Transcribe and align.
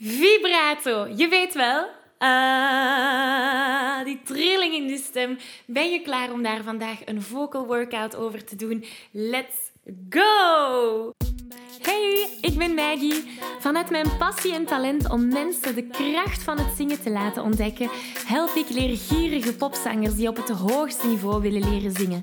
Vibrato, 0.00 1.06
je 1.16 1.28
weet 1.28 1.54
wel. 1.54 1.86
Ah, 2.18 4.04
die 4.04 4.20
trilling 4.24 4.74
in 4.74 4.86
de 4.86 4.96
stem. 4.96 5.38
Ben 5.66 5.90
je 5.90 6.00
klaar 6.00 6.32
om 6.32 6.42
daar 6.42 6.62
vandaag 6.62 6.98
een 7.04 7.22
vocal 7.22 7.66
workout 7.66 8.16
over 8.16 8.44
te 8.44 8.56
doen? 8.56 8.84
Let's 9.10 9.56
go! 10.10 11.12
Hey, 11.82 12.28
ik 12.40 12.58
ben 12.58 12.74
Maggie. 12.74 13.38
Vanuit 13.58 13.90
mijn 13.90 14.16
passie 14.18 14.54
en 14.54 14.64
talent 14.64 15.10
om 15.10 15.28
mensen 15.28 15.74
de 15.74 15.86
kracht 15.86 16.42
van 16.42 16.58
het 16.58 16.76
zingen 16.76 17.02
te 17.02 17.10
laten 17.10 17.42
ontdekken, 17.42 17.90
help 18.26 18.54
ik 18.54 18.68
leergierige 18.68 19.54
popzangers 19.54 20.14
die 20.14 20.28
op 20.28 20.36
het 20.36 20.48
hoogste 20.48 21.06
niveau 21.06 21.42
willen 21.42 21.70
leren 21.70 21.92
zingen. 21.92 22.22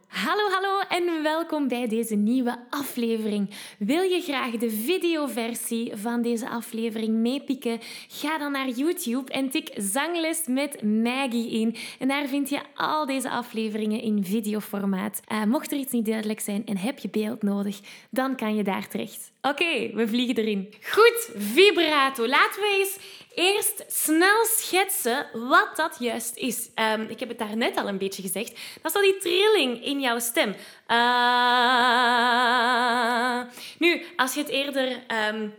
Hallo, 0.11 0.49
hallo 0.49 0.79
en 0.89 1.23
welkom 1.23 1.67
bij 1.67 1.87
deze 1.87 2.15
nieuwe 2.15 2.57
aflevering. 2.69 3.49
Wil 3.79 4.01
je 4.01 4.21
graag 4.21 4.51
de 4.51 4.69
videoversie 4.69 5.91
van 5.95 6.21
deze 6.21 6.49
aflevering 6.49 7.15
meepikken? 7.15 7.79
Ga 8.07 8.37
dan 8.37 8.51
naar 8.51 8.69
YouTube 8.69 9.31
en 9.31 9.49
tik 9.49 9.69
Zangles 9.75 10.41
met 10.47 10.83
Maggie 10.83 11.51
in. 11.51 11.75
En 11.99 12.07
daar 12.07 12.27
vind 12.27 12.49
je 12.49 12.59
al 12.75 13.05
deze 13.05 13.29
afleveringen 13.29 14.01
in 14.01 14.25
videoformaat. 14.25 15.21
Uh, 15.31 15.43
mocht 15.43 15.71
er 15.71 15.77
iets 15.77 15.91
niet 15.91 16.05
duidelijk 16.05 16.39
zijn 16.39 16.65
en 16.65 16.77
heb 16.77 16.99
je 16.99 17.09
beeld 17.09 17.43
nodig, 17.43 17.79
dan 18.09 18.35
kan 18.35 18.55
je 18.55 18.63
daar 18.63 18.87
terecht. 18.87 19.31
Oké, 19.41 19.93
we 19.93 20.07
vliegen 20.07 20.35
erin. 20.35 20.73
Goed, 20.81 21.29
vibrato. 21.35 22.27
Laten 22.27 22.61
we 22.61 22.77
eens 22.79 22.97
eerst 23.35 23.85
snel 23.87 24.45
schetsen 24.45 25.25
wat 25.33 25.71
dat 25.75 25.95
juist 25.99 26.37
is. 26.37 26.69
Um, 26.95 27.01
ik 27.01 27.19
heb 27.19 27.29
het 27.29 27.37
daar 27.37 27.57
net 27.57 27.77
al 27.77 27.87
een 27.87 27.97
beetje 27.97 28.21
gezegd. 28.21 28.59
Dat 28.81 28.91
is 28.91 28.97
al 28.97 29.01
die 29.01 29.17
trilling 29.17 29.85
in 29.85 29.99
jouw 30.01 30.19
stem. 30.19 30.55
Uh... 30.87 31.91
Nu, 33.79 34.01
als 34.15 34.33
je 34.33 34.39
het 34.39 34.49
eerder 34.49 35.03
um, 35.33 35.53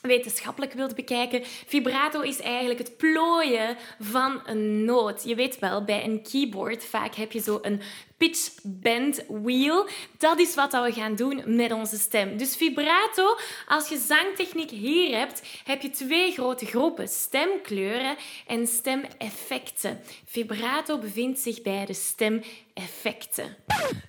wetenschappelijk 0.00 0.72
wilt 0.72 0.94
bekijken, 0.94 1.40
vibrato 1.44 2.20
is 2.20 2.40
eigenlijk 2.40 2.78
het 2.78 2.96
plooien 2.96 3.76
van 4.00 4.40
een 4.46 4.84
noot. 4.84 5.24
Je 5.24 5.34
weet 5.34 5.58
wel, 5.58 5.84
bij 5.84 6.04
een 6.04 6.22
keyboard 6.22 6.84
vaak 6.84 7.14
heb 7.14 7.32
je 7.32 7.40
zo 7.40 7.58
een 7.62 7.80
pitch 8.24 8.50
bend 8.62 9.24
wheel. 9.28 9.88
Dat 10.18 10.38
is 10.38 10.54
wat 10.54 10.72
we 10.72 10.92
gaan 10.92 11.14
doen 11.14 11.42
met 11.46 11.72
onze 11.72 11.98
stem. 11.98 12.36
Dus 12.36 12.56
vibrato, 12.56 13.36
als 13.68 13.88
je 13.88 13.98
zangtechniek 13.98 14.70
hier 14.70 15.18
hebt, 15.18 15.42
heb 15.64 15.82
je 15.82 15.90
twee 15.90 16.32
grote 16.32 16.66
groepen: 16.66 17.08
stemkleuren 17.08 18.16
en 18.46 18.66
stemeffecten. 18.66 20.00
Vibrato 20.24 20.98
bevindt 20.98 21.38
zich 21.40 21.62
bij 21.62 21.84
de 21.86 21.94
stemeffecten. 21.94 23.56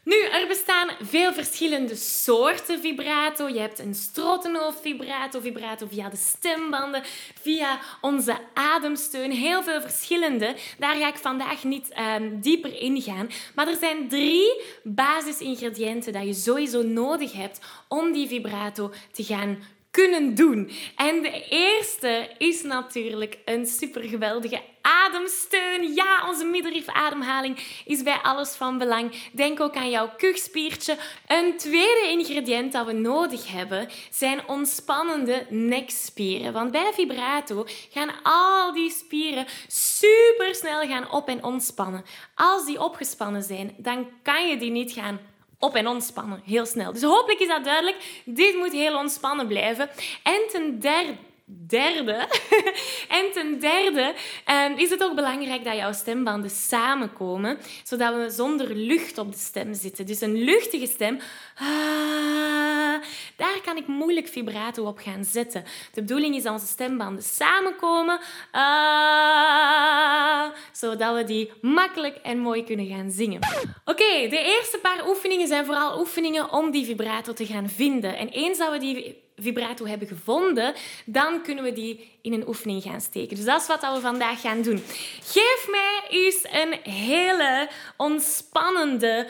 Nu, 0.04 0.16
er 0.22 0.48
bestaan 0.48 0.90
veel 1.02 1.34
verschillende 1.34 1.96
soorten 1.96 2.82
vibrato. 2.82 3.48
Je 3.48 3.60
hebt 3.60 3.80
een 3.80 3.96
strottenhoofd 3.96 4.82
vibrato, 4.82 5.40
vibrato 5.40 5.88
via 5.92 6.10
de 6.10 6.18
stembanden, 6.18 7.04
via 7.42 7.80
onze 8.02 8.38
ademsteun. 8.54 9.32
Heel 9.32 9.64
veel 9.64 9.82
verschillende. 9.82 10.56
Daar 10.78 10.96
ga 10.96 11.08
ik 11.08 11.16
vandaag 11.16 11.64
niet 11.64 11.94
um, 12.20 12.40
dieper 12.42 12.82
in 12.82 13.02
gaan. 13.02 13.30
Maar 13.56 13.68
er 13.68 13.78
zijn 13.80 14.05
drie 14.08 14.62
basisingrediënten 14.84 16.14
dat 16.14 16.26
je 16.26 16.34
sowieso 16.34 16.82
nodig 16.82 17.34
hebt 17.34 17.60
om 17.88 18.12
die 18.12 18.28
vibrato 18.28 18.92
te 19.12 19.24
gaan 19.24 19.58
kunnen 19.96 20.36
doen. 20.36 20.72
En 20.96 21.22
de 21.22 21.46
eerste 21.50 22.30
is 22.38 22.64
natuurlijk 22.64 23.38
een 23.46 23.66
supergeweldige 23.66 24.62
ademsteun. 24.82 25.94
Ja, 25.94 26.28
onze 26.30 26.46
middenrifademhaling 26.46 27.60
is 27.86 28.04
bij 28.04 28.20
alles 28.22 28.56
van 28.56 28.78
belang. 28.78 29.30
Denk 29.32 29.60
ook 29.60 29.76
aan 29.76 29.90
jouw 29.90 30.10
kuchspiertje. 30.18 30.98
Een 31.28 31.58
tweede 31.58 32.08
ingrediënt 32.10 32.72
dat 32.72 32.86
we 32.86 32.92
nodig 32.92 33.52
hebben 33.52 33.90
zijn 34.12 34.48
ontspannende 34.48 35.46
nekspieren. 35.50 36.54
Want 36.54 36.72
bij 36.72 36.92
vibrato 36.94 37.66
gaan 37.92 38.12
al 38.24 38.74
die 38.74 38.92
spieren 38.92 39.46
super 39.68 40.56
snel 40.56 40.88
gaan 40.88 41.12
op- 41.12 41.28
en 41.28 41.44
ontspannen. 41.44 42.06
Als 42.36 42.66
die 42.66 42.82
opgespannen 42.82 43.44
zijn, 43.44 43.76
dan 43.78 44.08
kan 44.24 44.48
je 44.48 44.58
die 44.58 44.72
niet 44.72 44.92
gaan 44.92 45.20
op- 45.66 45.76
en 45.76 45.88
ontspannen. 45.88 46.42
Heel 46.46 46.66
snel. 46.66 46.94
Dus 46.94 47.04
hopelijk 47.04 47.40
is 47.40 47.48
dat 47.48 47.64
duidelijk. 47.64 48.22
Dit 48.26 48.56
moet 48.56 48.72
heel 48.72 48.98
ontspannen 48.98 49.48
blijven. 49.48 49.90
En 50.24 50.42
ten 50.52 50.80
derde 50.80 51.16
derde, 51.46 52.28
en 53.18 53.32
ten 53.34 53.60
derde 53.60 54.14
um, 54.52 54.78
is 54.78 54.90
het 54.90 55.04
ook 55.04 55.16
belangrijk 55.16 55.64
dat 55.64 55.76
jouw 55.76 55.94
stembanden 55.94 56.50
samenkomen, 56.50 57.58
zodat 57.84 58.16
we 58.16 58.30
zonder 58.30 58.76
lucht 58.76 59.18
op 59.18 59.32
de 59.32 59.38
stem 59.38 59.74
zitten. 59.74 60.06
Dus 60.06 60.22
een 60.22 60.44
luchtige 60.44 60.88
stem, 60.88 61.20
ah, 61.56 63.02
daar 63.36 63.62
kan 63.64 63.78
ik 63.78 63.88
moeilijk 63.88 64.28
vibrato 64.28 64.86
op 64.86 65.00
gaan 65.00 65.24
zetten. 65.24 65.64
De 65.94 66.02
bedoeling 66.02 66.36
is 66.36 66.44
dat 66.44 66.54
onze 66.54 66.68
stembanden 66.68 67.24
samenkomen, 67.24 68.20
ah, 68.52 70.50
zodat 70.72 71.16
we 71.16 71.24
die 71.24 71.52
makkelijk 71.62 72.16
en 72.16 72.40
mooi 72.40 72.64
kunnen 72.64 72.88
gaan 72.88 73.12
zingen. 73.12 73.40
Oké, 73.86 74.28
de 74.30 74.40
eerste 74.58 74.78
paar 74.82 75.08
oefeningen 75.08 75.48
zijn 75.48 75.66
vooral 75.66 76.00
oefeningen 76.00 76.52
om 76.52 76.72
die 76.72 76.86
vibrato 76.86 77.34
te 77.34 77.46
gaan 77.46 77.70
vinden. 77.70 78.18
En 78.18 78.30
eens 78.30 78.58
dat 78.58 78.72
we 78.72 78.78
die 78.78 79.24
vibrato 79.36 79.86
hebben 79.86 80.08
gevonden, 80.08 80.74
dan 81.06 81.42
kunnen 81.42 81.64
we 81.64 81.74
die 81.74 82.18
in 82.22 82.34
een 82.34 82.48
oefening 82.48 82.84
gaan 82.84 83.02
steken. 83.02 83.36
Dus 83.36 83.46
dat 83.46 83.62
is 83.62 83.68
wat 83.68 83.82
we 83.82 84.00
vandaag 84.02 84.42
gaan 84.42 84.62
doen. 84.62 84.82
Geef 85.24 85.68
mij 85.70 86.04
eens 86.10 86.44
een 86.52 86.92
hele 86.94 87.70
ontspannende 87.98 89.28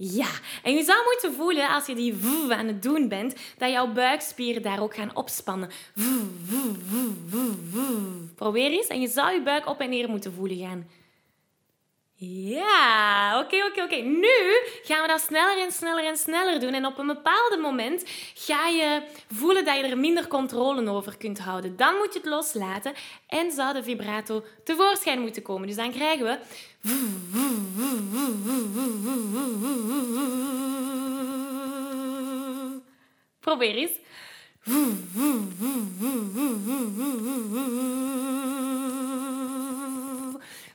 ja, 0.00 0.28
en 0.62 0.74
je 0.74 0.82
zou 0.82 0.98
moeten 1.04 1.32
voelen 1.32 1.68
als 1.68 1.86
je 1.86 1.94
die 1.94 2.14
aan 2.48 2.66
het 2.66 2.82
doen 2.82 3.08
bent, 3.08 3.34
dat 3.58 3.70
jouw 3.70 3.92
buikspieren 3.92 4.62
daar 4.62 4.82
ook 4.82 4.94
gaan 4.94 5.16
opspannen. 5.16 5.70
Probeer 8.34 8.70
eens 8.70 8.86
en 8.86 9.00
je 9.00 9.08
zou 9.08 9.32
je 9.32 9.42
buik 9.42 9.66
op 9.66 9.80
en 9.80 9.90
neer 9.90 10.08
moeten 10.08 10.32
voelen 10.32 10.58
gaan. 10.58 10.86
Ja, 12.20 13.40
oké, 13.40 13.64
oké, 13.64 13.82
oké. 13.82 13.96
Nu 13.96 14.28
gaan 14.82 15.02
we 15.02 15.08
dat 15.08 15.20
sneller 15.20 15.58
en 15.58 15.72
sneller 15.72 16.04
en 16.04 16.16
sneller 16.16 16.60
doen. 16.60 16.74
En 16.74 16.86
op 16.86 16.98
een 16.98 17.06
bepaald 17.06 17.58
moment 17.60 18.04
ga 18.34 18.66
je 18.66 19.02
voelen 19.32 19.64
dat 19.64 19.76
je 19.76 19.82
er 19.82 19.98
minder 19.98 20.28
controle 20.28 20.90
over 20.90 21.16
kunt 21.16 21.38
houden. 21.38 21.76
Dan 21.76 21.94
moet 21.94 22.12
je 22.12 22.18
het 22.18 22.28
loslaten 22.28 22.94
en 23.28 23.50
zou 23.50 23.74
de 23.74 23.82
vibrato 23.82 24.44
tevoorschijn 24.64 25.20
moeten 25.20 25.42
komen. 25.42 25.66
Dus 25.66 25.76
dan 25.76 25.92
krijgen 25.92 26.24
we... 26.24 26.38
Probeer 33.40 33.74
eens. 33.74 33.92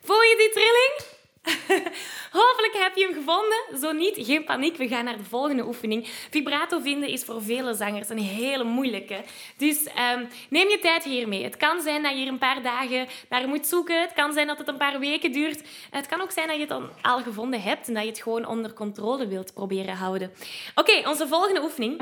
Voel 0.02 0.22
je 0.22 0.36
die 0.38 0.50
trilling? 0.50 1.03
Hopelijk 2.42 2.74
heb 2.74 2.96
je 2.96 3.04
hem 3.06 3.14
gevonden. 3.14 3.80
Zo 3.82 3.92
niet, 3.92 4.16
geen 4.18 4.44
paniek. 4.44 4.78
We 4.78 4.88
gaan 4.88 5.06
naar 5.06 5.18
de 5.18 5.24
volgende 5.24 5.66
oefening. 5.66 6.08
Vibrato 6.30 6.80
vinden 6.80 7.10
is 7.10 7.24
voor 7.24 7.44
vele 7.44 7.74
zangers 7.74 8.10
een 8.10 8.18
hele 8.18 8.64
moeilijke. 8.64 9.24
Dus 9.58 9.78
um, 9.78 10.28
neem 10.50 10.70
je 10.70 10.80
tijd 10.80 11.04
hiermee. 11.04 11.44
Het 11.44 11.58
kan 11.58 11.82
zijn 11.82 12.04
dat 12.04 12.12
je 12.12 12.18
hier 12.18 12.28
een 12.28 12.38
paar 12.38 12.62
dagen 12.62 13.08
naar 13.30 13.48
moet 13.48 13.68
zoeken. 13.68 14.02
Het 14.02 14.14
kan 14.14 14.34
zijn 14.34 14.48
dat 14.48 14.58
het 14.58 14.68
een 14.68 14.78
paar 14.78 15.00
weken 15.00 15.32
duurt. 15.32 15.62
Het 15.90 16.08
kan 16.08 16.22
ook 16.22 16.32
zijn 16.32 16.48
dat 16.48 16.56
je 16.56 16.62
het 16.62 16.82
al 17.02 17.22
gevonden 17.22 17.62
hebt 17.62 17.88
en 17.88 17.94
dat 17.94 18.04
je 18.04 18.10
het 18.10 18.22
gewoon 18.22 18.46
onder 18.46 18.74
controle 18.74 19.28
wilt 19.28 19.54
proberen 19.54 19.96
houden. 19.96 20.32
Oké, 20.76 21.10
onze 21.10 21.28
volgende 21.28 21.62
oefening. 21.62 21.98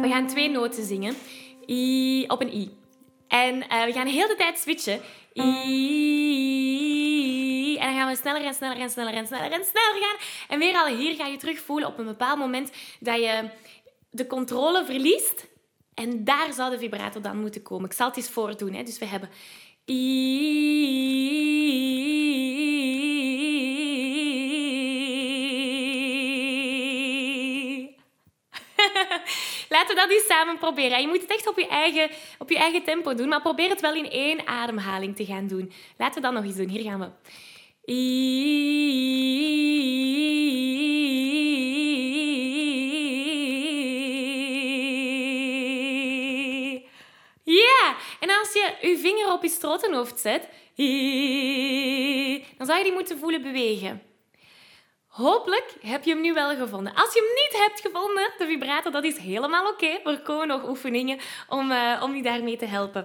We 0.00 0.08
gaan 0.08 0.26
twee 0.26 0.50
noten 0.50 0.84
zingen. 0.84 1.16
I, 1.68 2.24
op 2.26 2.40
een 2.40 2.54
I. 2.54 2.70
En 3.28 3.54
uh, 3.56 3.84
we 3.84 3.92
gaan 3.92 4.04
de 4.04 4.10
hele 4.10 4.34
tijd 4.36 4.58
switchen. 4.58 5.00
I 5.34 6.63
dan 7.94 8.02
gaan 8.02 8.12
we 8.12 8.18
sneller 8.20 8.44
en 8.44 8.54
sneller 8.54 8.76
en 8.76 8.90
sneller 8.90 9.14
en 9.14 9.26
sneller 9.26 9.52
en 9.52 9.64
sneller 9.64 10.02
gaan. 10.02 10.16
En 10.48 10.58
weer 10.58 10.74
al 10.74 10.86
hier 10.86 11.14
ga 11.14 11.26
je 11.26 11.36
terug 11.36 11.60
voelen 11.60 11.88
op 11.88 11.98
een 11.98 12.04
bepaald 12.04 12.38
moment 12.38 12.72
dat 13.00 13.16
je 13.16 13.48
de 14.10 14.26
controle 14.26 14.84
verliest. 14.84 15.46
En 15.94 16.24
daar 16.24 16.52
zou 16.52 16.70
de 16.70 16.78
vibrator 16.78 17.22
dan 17.22 17.40
moeten 17.40 17.62
komen. 17.62 17.90
Ik 17.90 17.96
zal 17.96 18.06
het 18.06 18.16
eens 18.16 18.30
voordoen. 18.30 18.72
Hè. 18.72 18.82
Dus 18.82 18.98
we 18.98 19.06
hebben... 19.06 19.28
Laten 29.74 29.88
we 29.88 29.94
dat 29.94 30.10
eens 30.10 30.26
samen 30.26 30.58
proberen. 30.58 31.00
Je 31.00 31.06
moet 31.06 31.20
het 31.20 31.30
echt 31.30 31.48
op 31.48 31.58
je, 31.58 31.68
eigen, 31.68 32.10
op 32.38 32.50
je 32.50 32.58
eigen 32.58 32.82
tempo 32.84 33.14
doen, 33.14 33.28
maar 33.28 33.42
probeer 33.42 33.68
het 33.68 33.80
wel 33.80 33.94
in 33.94 34.10
één 34.10 34.46
ademhaling 34.46 35.16
te 35.16 35.24
gaan 35.24 35.46
doen. 35.46 35.72
Laten 35.96 36.14
we 36.14 36.20
dat 36.20 36.32
nog 36.32 36.44
eens 36.44 36.56
doen. 36.56 36.68
Hier 36.68 36.82
gaan 36.82 37.00
we. 37.00 37.08
Ja, 37.86 37.92
en 48.20 48.30
als 48.30 48.52
je 48.52 48.74
je 48.80 48.98
vinger 48.98 49.32
op 49.32 49.42
je 49.42 49.48
strottenhoofd 49.48 50.20
zet, 50.20 50.48
dan 52.56 52.66
zou 52.66 52.78
je 52.78 52.84
die 52.84 52.92
moeten 52.92 53.18
voelen 53.18 53.42
bewegen. 53.42 54.02
Hopelijk 55.06 55.74
heb 55.80 56.04
je 56.04 56.10
hem 56.10 56.20
nu 56.20 56.32
wel 56.32 56.56
gevonden. 56.56 56.94
Als 56.94 57.14
je 57.14 57.20
hem 57.20 57.28
niet 57.28 57.62
hebt 57.66 57.80
gevonden, 57.80 58.32
de 58.38 58.46
vibrator, 58.46 58.92
dat 58.92 59.04
is 59.04 59.16
helemaal 59.16 59.68
oké. 59.68 59.86
Er 60.04 60.20
komen 60.20 60.46
nog 60.46 60.68
oefeningen 60.68 61.18
om, 61.48 61.70
uh, 61.70 62.00
om 62.02 62.14
je 62.14 62.22
daarmee 62.22 62.56
te 62.56 62.66
helpen. 62.66 63.04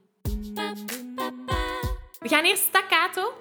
We 2.21 2.29
gaan 2.29 2.43
eerst 2.43 2.63
staccato 2.63 3.33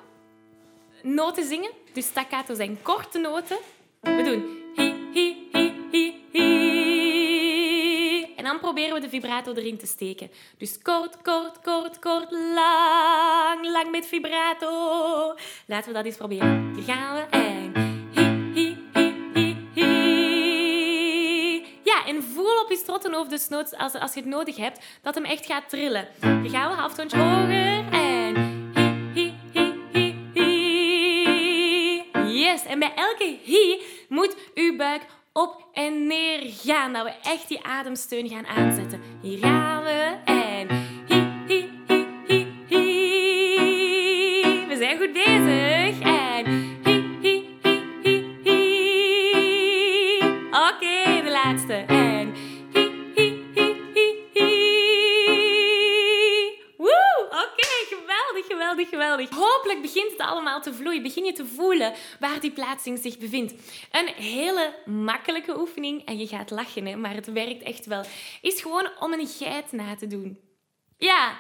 noten 1.02 1.44
zingen. 1.44 1.70
Dus 1.92 2.06
staccato 2.06 2.54
zijn 2.54 2.82
korte 2.82 3.18
noten. 3.18 3.56
We 4.00 4.22
doen 4.22 4.58
hi, 4.74 4.92
hi, 5.12 5.48
hi, 5.52 5.72
hi, 5.90 6.12
hi. 6.32 8.22
En 8.36 8.44
dan 8.44 8.60
proberen 8.60 8.94
we 8.94 9.00
de 9.00 9.08
vibrato 9.08 9.52
erin 9.54 9.78
te 9.78 9.86
steken. 9.86 10.30
Dus 10.58 10.82
kort, 10.82 11.22
kort, 11.22 11.60
kort, 11.62 11.98
kort, 11.98 12.30
lang, 12.30 13.70
lang 13.70 13.90
met 13.90 14.06
vibrato. 14.06 14.68
Laten 15.66 15.88
we 15.88 15.94
dat 15.94 16.04
eens 16.04 16.16
proberen. 16.16 16.74
Hier 16.74 16.84
gaan 16.84 17.14
we. 17.14 17.20
En 17.30 17.72
hi, 18.12 18.22
hi, 18.54 18.76
hi, 18.94 19.14
hi, 19.34 19.56
hi. 19.74 19.90
Ja, 21.82 22.06
en 22.06 22.22
voel 22.22 22.60
op 22.62 22.66
je 22.68 22.76
strottenhoofd 22.76 23.30
dus 23.30 23.50
als, 23.76 23.94
als 23.94 24.14
je 24.14 24.20
het 24.20 24.28
nodig 24.28 24.56
hebt, 24.56 24.84
dat 25.02 25.14
hem 25.14 25.24
echt 25.24 25.46
gaat 25.46 25.68
trillen. 25.68 26.08
Hier 26.20 26.50
gaan 26.50 26.70
we, 26.70 26.76
halftoontje 26.76 27.18
hoger. 27.18 27.92
En 27.92 28.09
bij 32.80 32.94
elke 32.94 33.38
hi 33.42 33.82
moet 34.08 34.36
uw 34.54 34.76
buik 34.76 35.02
op 35.32 35.66
en 35.72 36.06
neer 36.06 36.40
gaan. 36.42 36.92
Dat 36.92 37.04
we 37.04 37.12
echt 37.22 37.48
die 37.48 37.64
ademsteun 37.64 38.28
gaan 38.28 38.46
aanzetten. 38.46 39.00
Hier 39.22 39.38
gaan 39.38 39.82
we. 39.82 40.39
Geweldig. 58.86 59.28
Hopelijk 59.30 59.82
begint 59.82 60.10
het 60.10 60.20
allemaal 60.20 60.60
te 60.60 60.74
vloeien. 60.74 61.02
Begin 61.02 61.24
je 61.24 61.32
te 61.32 61.46
voelen 61.46 61.94
waar 62.20 62.40
die 62.40 62.50
plaatsing 62.50 62.98
zich 62.98 63.18
bevindt. 63.18 63.54
Een 63.90 64.06
hele 64.06 64.74
makkelijke 64.84 65.58
oefening, 65.58 66.04
en 66.04 66.18
je 66.18 66.26
gaat 66.26 66.50
lachen, 66.50 66.86
hè, 66.86 66.96
maar 66.96 67.14
het 67.14 67.32
werkt 67.32 67.62
echt 67.62 67.86
wel, 67.86 68.04
is 68.40 68.60
gewoon 68.60 68.88
om 69.00 69.12
een 69.12 69.26
geit 69.26 69.72
na 69.72 69.96
te 69.96 70.06
doen. 70.06 70.40
Ja. 70.96 71.38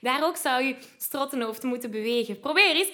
Daar 0.00 0.24
ook 0.24 0.36
zou 0.36 0.62
je 0.62 0.76
strottenhoofd 0.98 1.62
moeten 1.62 1.90
bewegen. 1.90 2.40
Probeer 2.40 2.74
eens. 2.74 2.90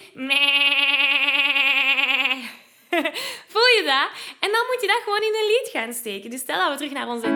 Voel 3.49 3.69
je 3.77 3.83
dat? 3.85 4.09
En 4.41 4.51
dan 4.53 4.65
moet 4.71 4.81
je 4.81 4.87
dat 4.87 5.01
gewoon 5.05 5.23
in 5.23 5.35
een 5.35 5.47
lied 5.47 5.69
gaan 5.73 5.93
steken. 5.93 6.31
Dus 6.31 6.41
stel 6.41 6.59
dat 6.59 6.71
we 6.71 6.77
terug 6.77 6.93
naar 6.93 7.09
onze 7.09 7.27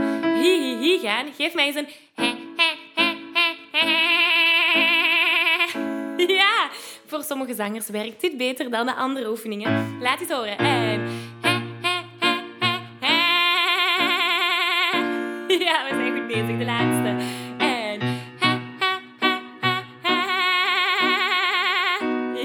hi 0.41 0.59
hi 0.61 0.77
hi 0.77 0.99
gaan. 0.99 1.33
Geef 1.37 1.55
mij 1.55 1.67
eens 1.67 1.77
een 1.77 1.89
sommige 7.29 7.55
zangers 7.55 7.89
werkt 7.89 8.21
dit 8.21 8.37
beter 8.37 8.71
dan 8.71 8.87
de 8.87 8.95
andere 8.95 9.31
oefeningen. 9.31 9.99
Laat 10.01 10.21
het 10.21 10.33
horen. 10.33 10.59
En... 10.59 11.01
Ja, 15.49 15.85
we 15.85 15.95
zijn 15.97 16.17
goed 16.17 16.27
bezig. 16.27 16.59
De 16.59 16.65
laatste. 16.65 17.17
En... 17.59 18.01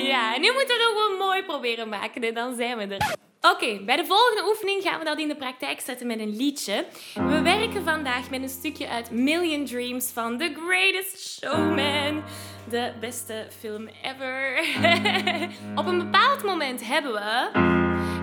Ja, 0.03 0.37
nu 0.37 0.51
moeten 0.51 0.75
we 0.75 0.83
het 0.83 0.93
gewoon 0.93 1.17
mooi 1.17 1.43
proberen 1.43 1.89
maken 1.89 2.21
en 2.21 2.33
dan 2.33 2.55
zijn 2.55 2.77
we 2.77 2.95
er. 2.95 3.15
Oké, 3.51 3.79
bij 3.85 3.95
de 3.95 4.05
volgende 4.05 4.47
oefening 4.47 4.81
gaan 4.83 4.99
we 4.99 5.05
dat 5.05 5.19
in 5.19 5.27
de 5.27 5.35
praktijk 5.35 5.79
zetten 5.79 6.07
met 6.07 6.19
een 6.19 6.35
liedje. 6.35 6.85
We 7.13 7.41
werken 7.41 7.83
vandaag 7.83 8.29
met 8.29 8.41
een 8.41 8.49
stukje 8.49 8.87
uit 8.87 9.11
Million 9.11 9.65
Dreams 9.65 10.11
van 10.13 10.37
The 10.37 10.53
Greatest 10.67 11.39
Showman. 11.39 12.12
De 12.73 12.93
beste 12.99 13.47
film 13.59 13.89
ever. 14.01 14.57
Op 15.75 15.85
een 15.85 15.97
bepaald 15.97 16.43
moment 16.43 16.87
hebben 16.87 17.13
we... 17.13 17.49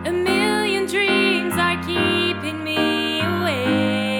A 0.06 0.10
million 0.10 0.86
dreams 0.86 1.54
are 1.54 1.78
keeping 1.78 2.62
me 2.62 3.20
awake. 3.22 4.16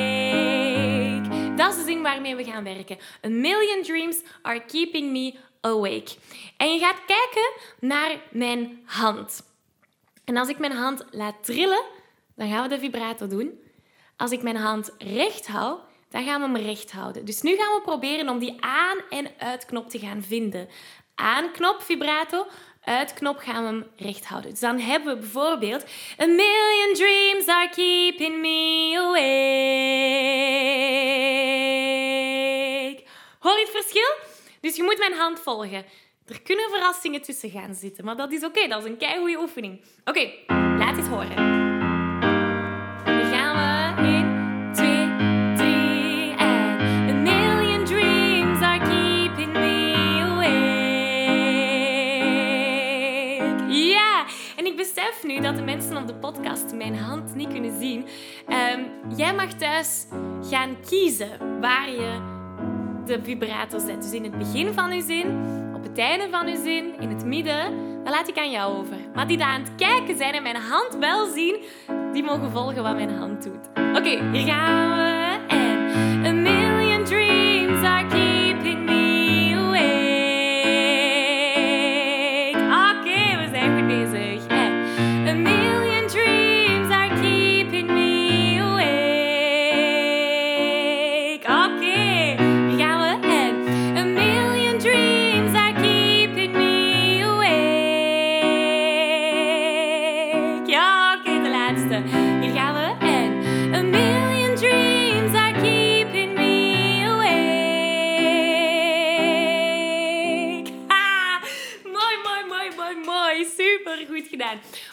Dat 1.57 1.73
is 1.73 1.79
de 1.79 1.85
zin 1.85 2.03
waarmee 2.03 2.37
we 2.37 2.45
gaan 2.45 2.65
werken. 2.65 2.99
A 3.25 3.29
million 3.29 3.83
dreams 3.83 4.23
are 4.43 4.65
keeping 4.65 5.11
me 5.13 5.35
awake. 5.61 6.17
En 6.57 6.73
je 6.73 6.79
gaat 6.79 7.05
kijken 7.07 7.53
naar 7.81 8.17
mijn 8.31 8.83
hand. 8.85 9.43
En 10.25 10.37
als 10.37 10.49
ik 10.49 10.59
mijn 10.59 10.73
hand 10.73 11.05
laat 11.11 11.45
trillen, 11.45 11.83
dan 12.37 12.49
gaan 12.49 12.63
we 12.63 12.69
de 12.69 12.79
vibrato 12.79 13.27
doen. 13.27 13.61
Als 14.17 14.31
ik 14.31 14.43
mijn 14.43 14.57
hand 14.57 14.95
recht 14.99 15.47
hou, 15.47 15.79
dan 16.11 16.25
gaan 16.25 16.41
we 16.41 16.47
hem 16.59 16.67
recht 16.67 16.93
houden. 16.93 17.25
Dus 17.25 17.41
nu 17.43 17.57
gaan 17.57 17.75
we 17.75 17.81
proberen 17.83 18.29
om 18.29 18.39
die 18.39 18.57
aan- 18.61 19.03
en 19.09 19.27
uitknop 19.39 19.91
te 19.91 19.99
gaan 19.99 20.23
vinden. 20.23 20.69
Aanknop, 21.15 21.83
vibrato. 21.83 22.47
Uitknop 22.85 23.39
gaan 23.39 23.63
we 23.63 23.69
hem 23.69 23.87
recht 23.97 24.27
houden. 24.27 24.51
Dus 24.51 24.61
dan 24.61 24.79
hebben 24.79 25.15
we 25.15 25.21
bijvoorbeeld... 25.21 25.85
A 26.21 26.27
million 26.27 26.95
dreams 26.95 27.47
are 27.47 27.69
keeping 27.69 28.41
me 28.41 28.95
awake. 32.91 33.05
Hoor 33.39 33.53
je 33.59 33.61
het 33.61 33.71
verschil? 33.71 34.15
Dus 34.61 34.77
je 34.77 34.83
moet 34.83 34.99
mijn 34.99 35.13
hand 35.15 35.41
volgen. 35.41 35.85
Er 36.27 36.43
kunnen 36.43 36.71
verrassingen 36.71 37.23
tussen 37.23 37.51
gaan 37.51 37.75
zitten, 37.75 38.05
maar 38.05 38.17
dat 38.17 38.33
is 38.33 38.45
oké. 38.45 38.69
Dat 38.69 38.85
is 38.85 38.91
een 38.91 38.97
keigoede 38.97 39.39
oefening. 39.39 39.81
Oké, 40.05 40.31
laat 40.79 40.97
het 40.97 41.07
horen. 41.07 41.60
Ik 54.71 54.77
besef 54.77 55.23
nu 55.23 55.41
dat 55.41 55.57
de 55.57 55.63
mensen 55.63 55.97
op 55.97 56.07
de 56.07 56.15
podcast 56.15 56.75
mijn 56.75 56.97
hand 56.97 57.35
niet 57.35 57.49
kunnen 57.49 57.79
zien. 57.81 58.07
Um, 58.49 59.17
jij 59.17 59.35
mag 59.35 59.53
thuis 59.53 60.07
gaan 60.51 60.77
kiezen 60.89 61.61
waar 61.61 61.91
je 61.91 62.19
de 63.07 63.19
vibrato 63.23 63.79
zet. 63.79 64.03
Dus 64.03 64.13
in 64.13 64.23
het 64.23 64.39
begin 64.39 64.73
van 64.73 64.93
je 64.93 65.03
zin 65.03 65.27
op 65.75 65.83
het 65.83 65.99
einde 65.99 66.29
van 66.31 66.47
uw 66.47 66.63
zin, 66.63 67.01
in 67.01 67.09
het 67.09 67.25
midden, 67.25 67.73
dan 68.05 68.13
laat 68.13 68.29
ik 68.29 68.39
aan 68.39 68.51
jou 68.51 68.79
over. 68.79 68.97
Maar 69.15 69.27
die 69.27 69.37
daar 69.37 69.49
aan 69.49 69.63
het 69.63 69.75
kijken 69.77 70.17
zijn 70.17 70.35
en 70.35 70.43
mijn 70.43 70.57
hand 70.57 70.97
wel 71.01 71.27
zien, 71.27 71.57
die 72.13 72.23
mogen 72.23 72.51
volgen 72.51 72.83
wat 72.83 72.95
mijn 72.95 73.19
hand 73.19 73.43
doet. 73.43 73.69
Oké, 73.97 74.31
hier 74.33 74.47
gaan 74.47 74.97
we. 74.97 75.20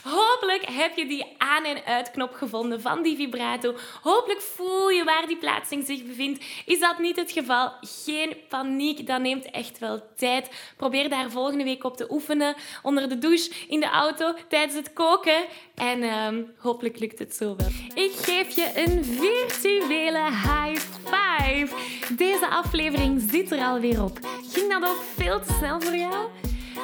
Hopelijk 0.04 0.66
heb 0.70 0.98
je 0.98 1.08
die 1.08 1.26
aan- 1.38 1.64
en 1.66 1.86
uitknop 1.86 2.34
gevonden 2.34 2.82
van 2.82 3.02
die 3.02 3.16
vibrato. 3.16 3.76
Hopelijk 4.02 4.42
voel 4.42 4.90
je 4.90 5.04
waar 5.04 5.28
die 5.28 5.38
plaatsing 5.38 5.86
zich 5.86 6.04
bevindt. 6.06 6.46
Is 6.66 6.80
dat 6.80 7.00
niet 7.00 7.16
het 7.16 7.32
geval? 7.32 7.72
Geen 7.82 8.36
paniek, 8.50 9.08
dat 9.08 9.22
neemt 9.22 9.52
echt 9.52 9.80
wel 9.80 10.02
tijd. 10.16 10.50
Probeer 10.78 11.10
daar 11.10 11.32
volgende 11.32 11.64
week 11.64 11.84
op 11.84 11.98
te 11.98 12.12
oefenen. 12.12 12.56
Onder 12.82 13.10
de 13.10 13.18
douche, 13.18 13.52
in 13.68 13.80
de 13.80 13.90
auto, 13.90 14.34
tijdens 14.50 14.76
het 14.76 14.94
koken. 14.94 15.46
En 15.76 16.04
ehm, 16.04 16.44
hopelijk 16.58 17.00
lukt 17.00 17.20
het 17.20 17.36
zo 17.36 17.56
wel. 17.56 17.68
Ik 18.06 18.12
geef 18.12 18.56
je 18.56 18.72
een 18.76 19.04
virtuele 19.06 20.24
high 20.24 20.82
five. 21.04 21.76
Deze 22.14 22.48
aflevering 22.48 23.28
zit 23.32 23.52
er 23.52 23.60
alweer 23.66 24.04
op. 24.04 24.20
Ging 24.52 24.72
dat 24.72 24.90
ook 24.90 25.02
veel 25.16 25.40
te 25.40 25.54
snel 25.58 25.82
voor 25.82 25.96
jou? 25.96 26.28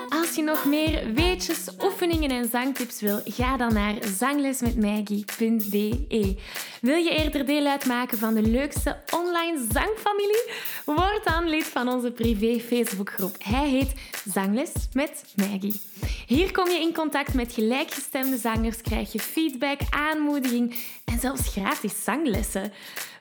Als 0.10 0.36
je 0.36 0.44
nog 0.44 0.66
meer 0.66 1.14
weetjes, 1.14 1.70
oefeningen 1.84 2.30
en 2.30 2.50
zangtips 2.50 3.02
wil, 3.02 3.22
ga 3.26 3.58
dan 3.58 3.74
naar 3.74 3.96
zanglesmetmaggie.be. 4.18 6.36
Wil 6.82 6.96
je 6.96 7.10
eerder 7.10 7.46
deel 7.46 7.66
uitmaken 7.66 8.18
van 8.18 8.34
de 8.34 8.42
leukste 8.42 8.98
online 9.12 9.66
zangfamilie? 9.72 10.52
Word 10.86 11.22
dan 11.24 11.50
lid 11.50 11.66
van 11.66 11.88
onze 11.88 12.12
privé 12.12 12.60
Facebookgroep. 12.60 13.36
Hij 13.40 13.70
heet 13.70 13.94
Zangles 14.26 14.72
met 14.94 15.24
Maggie. 15.36 15.82
Hier 16.28 16.52
kom 16.52 16.70
je 16.70 16.80
in 16.80 16.94
contact 16.94 17.34
met 17.34 17.54
gelijkgestemde 17.54 18.38
zangers, 18.38 18.82
krijg 18.82 19.12
je 19.12 19.20
feedback, 19.20 19.80
aanmoediging 19.90 20.76
en 21.06 21.20
zelfs 21.20 21.48
gratis 21.48 22.04
zanglessen. 22.04 22.72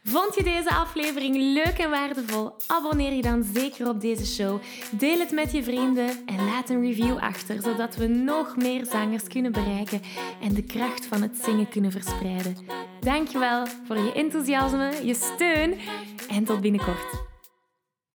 Vond 0.04 0.34
je 0.34 0.42
deze 0.42 0.74
aflevering 0.74 1.36
leuk 1.36 1.78
en 1.78 1.90
waardevol? 1.90 2.52
Abonneer 2.66 3.12
je 3.12 3.22
dan 3.22 3.44
zeker 3.54 3.88
op 3.88 4.00
deze 4.00 4.26
show. 4.26 4.60
Deel 4.90 5.18
het 5.18 5.30
met 5.30 5.52
je 5.52 5.62
vrienden 5.62 6.08
en 6.26 6.46
een 6.70 6.80
review 6.80 7.18
achter, 7.18 7.62
zodat 7.62 7.96
we 7.96 8.06
nog 8.06 8.56
meer 8.56 8.86
zangers 8.86 9.26
kunnen 9.26 9.52
bereiken 9.52 10.00
en 10.42 10.54
de 10.54 10.62
kracht 10.62 11.06
van 11.06 11.22
het 11.22 11.38
zingen 11.42 11.68
kunnen 11.68 11.90
verspreiden. 11.90 12.56
Dankjewel 13.00 13.66
voor 13.86 13.98
je 13.98 14.12
enthousiasme, 14.12 14.92
je 15.02 15.14
steun 15.14 15.78
en 16.28 16.44
tot 16.44 16.60
binnenkort. 16.60 17.31